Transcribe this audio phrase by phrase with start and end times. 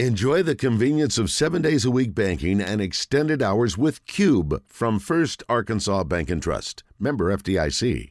[0.00, 4.98] Enjoy the convenience of seven days a week banking and extended hours with Cube from
[4.98, 6.82] First Arkansas Bank and Trust.
[6.98, 8.10] Member FDIC.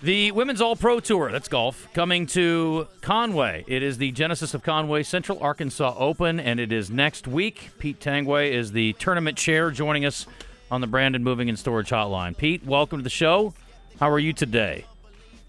[0.00, 3.64] The Women's All Pro Tour, that's golf, coming to Conway.
[3.66, 7.70] It is the Genesis of Conway Central Arkansas Open, and it is next week.
[7.80, 10.28] Pete Tanguay is the tournament chair joining us
[10.70, 12.36] on the Brandon Moving and Storage Hotline.
[12.36, 13.54] Pete, welcome to the show.
[13.98, 14.84] How are you today?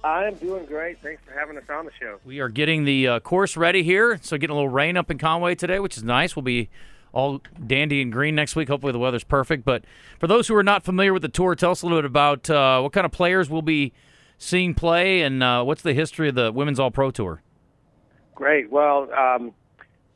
[0.05, 1.01] I'm doing great.
[1.01, 2.19] Thanks for having us on the show.
[2.23, 5.17] We are getting the uh, course ready here, so getting a little rain up in
[5.17, 6.35] Conway today, which is nice.
[6.35, 6.69] We'll be
[7.11, 8.67] all dandy and green next week.
[8.67, 9.65] Hopefully the weather's perfect.
[9.65, 9.83] But
[10.19, 12.47] for those who are not familiar with the tour, tell us a little bit about
[12.51, 13.93] uh, what kind of players we'll be
[14.37, 17.41] seeing play and uh, what's the history of the Women's All Pro Tour.
[18.35, 18.69] Great.
[18.69, 19.53] Well, um,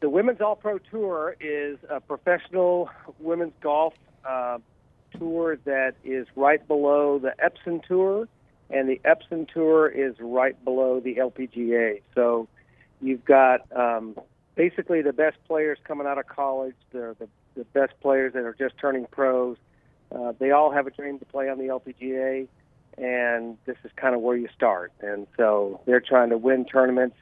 [0.01, 4.59] the Women's All Pro Tour is a professional women's golf uh,
[5.17, 8.27] tour that is right below the Epson Tour
[8.69, 12.01] and the Epson Tour is right below the LPGA.
[12.13, 12.47] So
[13.01, 14.15] you've got um,
[14.55, 18.55] basically the best players coming out of college, the, the, the best players that are
[18.57, 19.57] just turning pros.
[20.13, 22.47] Uh, they all have a dream to play on the LPGA,
[22.97, 24.91] and this is kind of where you start.
[25.01, 27.15] And so they're trying to win tournaments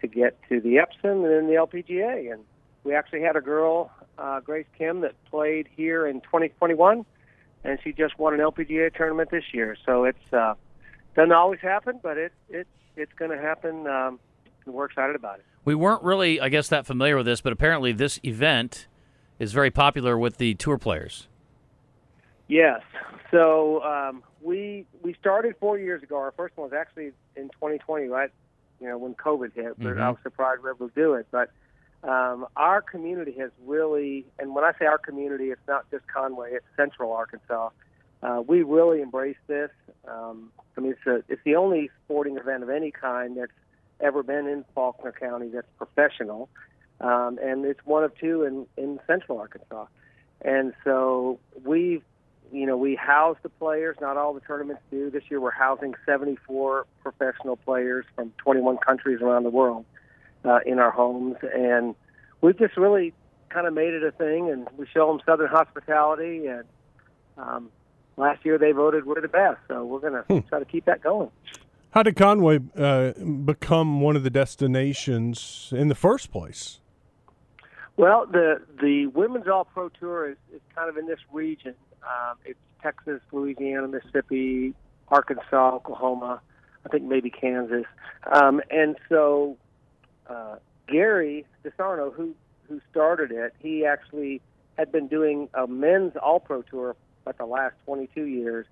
[0.00, 2.32] to get to the Epson and then the LPGA.
[2.32, 2.42] And
[2.84, 7.04] we actually had a girl, uh, Grace Kim, that played here in 2021,
[7.64, 9.76] and she just won an LPGA tournament this year.
[9.86, 10.54] So it's uh,
[11.14, 13.86] doesn't always happen, but it it it's going to happen.
[13.86, 14.18] Um,
[14.64, 15.44] and we're excited about it.
[15.64, 18.86] We weren't really, I guess, that familiar with this, but apparently this event
[19.38, 21.28] is very popular with the tour players.
[22.48, 22.80] Yes.
[23.30, 26.16] So um, we we started four years ago.
[26.16, 28.30] Our first one was actually in 2020, right?
[28.80, 29.78] You know, when COVID hit.
[29.78, 30.02] But Mm-hmm.
[30.02, 31.26] I was surprised we were able to do it.
[31.30, 31.50] But
[32.02, 36.50] um, our community has really, and when I say our community, it's not just Conway;
[36.52, 37.70] it's Central Arkansas.
[38.22, 39.70] Uh, we really embrace this.
[40.06, 43.52] Um, I mean, it's a, it's the only sporting event of any kind that's
[44.00, 46.48] ever been in Faulkner County that's professional,
[47.00, 49.86] um, and it's one of two in in Central Arkansas.
[50.44, 52.02] And so we've
[52.52, 53.96] you know, we house the players.
[54.00, 55.10] Not all the tournaments do.
[55.10, 59.86] This year, we're housing 74 professional players from 21 countries around the world
[60.44, 61.94] uh, in our homes, and
[62.42, 63.14] we've just really
[63.48, 64.50] kind of made it a thing.
[64.50, 66.46] And we show them Southern hospitality.
[66.46, 66.64] And
[67.38, 67.70] um,
[68.16, 71.02] last year, they voted we're the best, so we're going to try to keep that
[71.02, 71.30] going.
[71.90, 73.12] How did Conway uh,
[73.44, 76.80] become one of the destinations in the first place?
[77.98, 81.74] Well, the the Women's All Pro Tour is, is kind of in this region.
[82.02, 84.74] Um, it's Texas, Louisiana, Mississippi,
[85.08, 86.40] Arkansas, Oklahoma,
[86.86, 87.84] I think maybe Kansas,
[88.32, 89.58] um, and so
[90.26, 90.56] uh,
[90.88, 92.34] Gary DeSarno, who
[92.68, 94.40] who started it, he actually
[94.78, 98.66] had been doing a men's All Pro Tour for the last 22 years,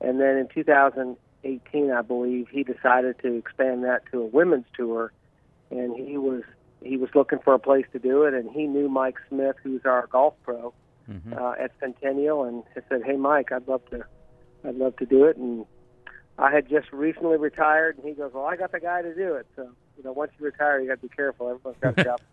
[0.00, 5.12] and then in 2018, I believe, he decided to expand that to a women's tour,
[5.70, 6.42] and he was
[6.82, 9.84] he was looking for a place to do it, and he knew Mike Smith, who's
[9.84, 10.72] our golf pro
[11.36, 14.04] uh, at Centennial, and he said, "Hey, Mike, I'd love to,
[14.64, 15.66] I'd love to do it." And
[16.38, 19.34] I had just recently retired, and he goes, "Well, I got the guy to do
[19.34, 21.48] it." So, you know, once you retire, you got to be careful.
[21.48, 22.20] Everyone's got a job.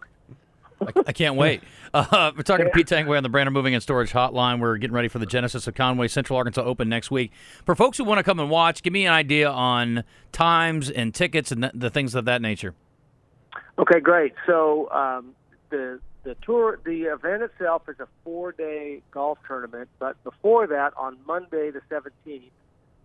[0.82, 1.62] I, I can't wait.
[1.96, 4.60] Uh, we're talking to Pete Tanguay on the Brandon Moving and Storage Hotline.
[4.60, 7.32] We're getting ready for the Genesis of Conway Central Arkansas Open next week.
[7.66, 11.14] For folks who want to come and watch, give me an idea on times and
[11.14, 12.74] tickets and th- the things of that nature.
[13.78, 14.34] Okay, great.
[14.48, 15.36] So um,
[15.70, 20.94] the the tour, the event itself is a four day golf tournament, but before that,
[20.98, 22.52] on Monday the seventeenth,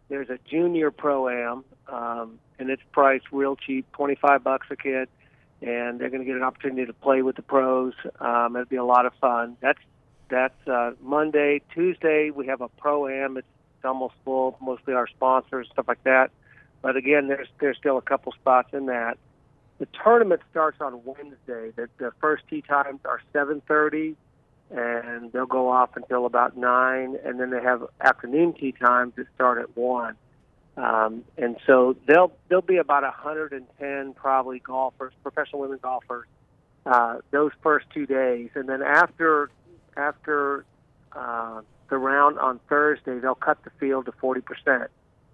[0.09, 4.77] there's a junior pro am, um, and it's priced real cheap, twenty five bucks a
[4.77, 5.09] kid,
[5.61, 7.95] and they're going to get an opportunity to play with the pros.
[8.21, 9.57] Um, it'll be a lot of fun.
[9.61, 9.81] That's
[10.31, 11.63] that's uh, Monday.
[11.75, 13.37] Tuesday we have a pro am.
[13.37, 13.47] It's,
[13.85, 16.33] almost full, mostly our sponsors, stuff like that.
[16.83, 19.19] But again, there's there's still a couple spots in that.
[19.79, 21.71] The tournament starts on Wednesday.
[21.77, 24.17] The, the first tee times are 7:30,
[24.71, 29.27] and they'll go off until about nine, and then they have afternoon tee times that
[29.35, 30.17] start at one.
[30.79, 36.27] Um, and so there'll there'll be about 110 probably golfers, professional women golfers,
[36.87, 39.51] uh, those first two days, and then after
[39.97, 40.65] after
[41.13, 44.91] uh, the round on Thursday, they'll cut the field to 40 percent,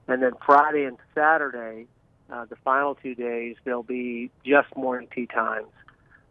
[0.08, 1.86] and then Friday and Saturday
[2.30, 5.68] uh, the final two days, there'll be just morning tee times.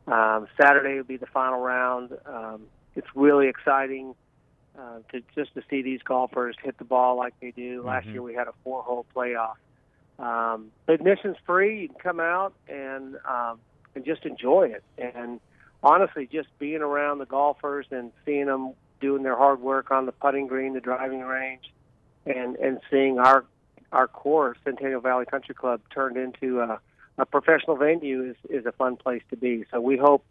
[0.07, 2.17] Um, Saturday will be the final round.
[2.25, 2.63] Um,
[2.95, 4.15] it's really exciting
[4.77, 7.83] uh, to just to see these golfers hit the ball like they do.
[7.83, 9.55] Last year we had a four-hole playoff.
[10.19, 11.81] Um, admission's free.
[11.81, 13.59] You can come out and um,
[13.95, 14.83] and just enjoy it.
[14.97, 15.39] And
[15.81, 20.11] honestly, just being around the golfers and seeing them doing their hard work on the
[20.11, 21.71] putting green, the driving range,
[22.25, 23.45] and and seeing our
[23.91, 26.79] our course, Centennial Valley Country Club, turned into a,
[27.17, 29.65] a professional venue is is a fun place to be.
[29.71, 30.25] So we hope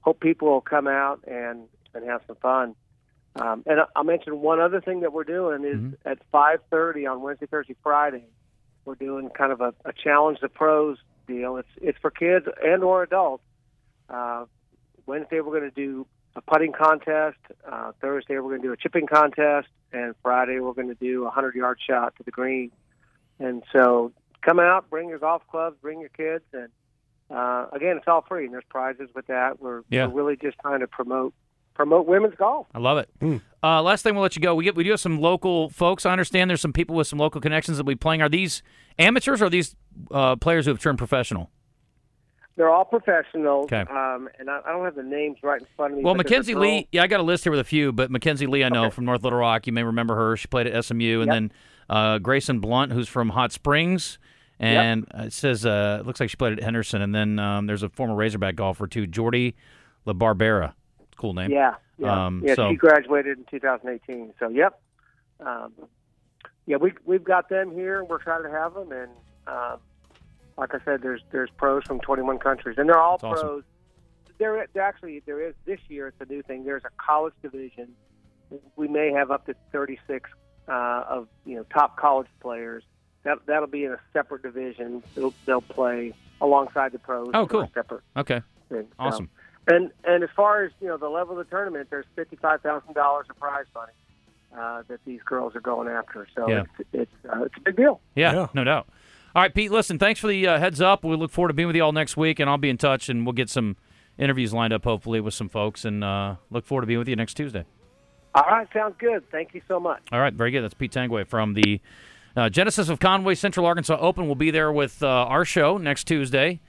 [0.00, 1.64] hope people will come out and
[1.94, 2.74] and have some fun.
[3.38, 5.96] Um, and I'll mention one other thing that we're doing is Mhm.
[6.04, 8.26] at 5:30 on Wednesday, Thursday, Friday.
[8.84, 11.56] We're doing kind of a, a challenge the pros deal.
[11.56, 13.44] It's it's for kids and or adults.
[14.08, 14.46] Uh,
[15.06, 16.06] Wednesday we're going to do
[16.36, 17.38] a putting contest.
[17.66, 21.26] Uh, Thursday we're going to do a chipping contest, and Friday we're going to do
[21.26, 22.70] a hundred yard shot to the green.
[23.38, 24.12] And so
[24.42, 26.68] come out, bring your golf clubs, bring your kids, and
[27.30, 28.46] uh, again it's all free.
[28.46, 29.60] And there's prizes with that.
[29.60, 30.06] We're, Yeah.
[30.06, 31.34] we're really just trying to promote
[31.78, 32.66] promote women's golf.
[32.74, 33.08] I love it.
[33.20, 33.40] Mm.
[33.62, 34.54] Uh, last thing, we'll let you go.
[34.54, 36.04] We get we do have some local folks.
[36.04, 38.20] I understand there's some people with some local connections that will be playing.
[38.20, 38.62] Are these
[38.98, 39.74] amateurs or are these
[40.10, 41.50] uh, players who have turned professional?
[42.56, 43.82] They're all professionals, Okay.
[43.88, 46.04] um, and I, I don't have the names right in front of me.
[46.04, 47.92] Well, but there's a Mackenzie Lee, yeah, I got a list here with a few,
[47.92, 48.94] but Mackenzie Lee, I know Okay.
[48.96, 49.68] from North Little Rock.
[49.68, 50.36] You may remember her.
[50.36, 51.34] She played at SMU, and Yep.
[51.36, 51.52] then
[51.88, 54.18] uh, Grayson Blunt, who's from Hot Springs,
[54.58, 57.00] and it says uh, it looks like she played at Henderson.
[57.00, 59.54] And then um, there's a former Razorback golfer too, Jordy
[60.04, 60.72] LaBarbera.
[61.18, 61.50] Cool name.
[61.50, 62.54] Yeah, yeah, Um, yeah.
[62.54, 64.32] so- She graduated in 2018.
[64.38, 64.80] So, yep.
[65.40, 65.72] Um,
[66.66, 68.02] yeah, we we've got them here.
[68.04, 69.10] We're trying to have them, and
[69.46, 69.78] um,
[70.56, 73.46] like I said, there's there's pros from 21 countries, and they're all That's awesome.
[73.48, 73.62] pros.
[74.38, 76.08] There, there actually there is this year.
[76.08, 76.64] It's a new thing.
[76.64, 77.88] There's a college division.
[78.76, 80.28] We may have up to 36
[80.68, 80.72] uh,
[81.08, 82.84] of you know top college players.
[83.24, 85.02] That that'll be in a separate division.
[85.14, 87.30] They'll, they'll play alongside the pros.
[87.34, 87.70] Oh, cool.
[87.74, 88.42] Separate Okay.
[88.68, 88.82] thing.
[88.82, 89.30] So- Awesome.
[89.68, 92.62] And and as far as you know, the level of the tournament, there's fifty five
[92.62, 93.92] thousand dollars of prize money
[94.58, 96.26] uh, that these girls are going after.
[96.34, 96.64] So Yeah.
[96.78, 98.00] it's it's uh, it's a big deal.
[98.16, 98.46] Yeah, Yeah.
[98.54, 98.88] no doubt.
[99.36, 99.70] All right, Pete.
[99.70, 101.04] Listen, thanks for the uh, heads up.
[101.04, 103.08] We look forward to being with you all next week, and I'll be in touch,
[103.10, 103.76] and we'll get some
[104.16, 107.14] interviews lined up, hopefully, with some folks, and uh, look forward to being with you
[107.14, 107.64] next Tuesday.
[108.34, 109.30] All right, sounds good.
[109.30, 110.00] Thank you so much.
[110.10, 110.62] All right, very good.
[110.62, 111.80] That's Pete Tanguay from the
[112.36, 114.26] uh, Genesis of Conway Central Arkansas Open.
[114.26, 116.60] We'll be there with uh, our show next Tuesday.